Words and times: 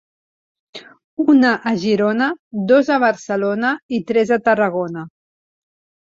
Una 1.33 1.51
a 1.71 1.73
Girona, 1.83 2.31
dos 2.73 2.91
a 2.97 2.99
Barcelona 3.05 3.75
i 3.99 4.01
tres 4.09 4.35
a 4.39 4.43
Tarragona. 4.51 5.07